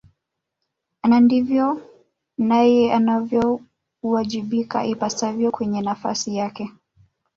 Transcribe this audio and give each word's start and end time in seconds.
na 1.09 1.17
ndivyo 1.25 1.67
naye 2.49 2.81
anavyowajibika 2.97 4.77
ipasavyo 4.93 5.47
kwenye 5.51 5.81
nafasi 5.81 6.29
yake 6.37 6.63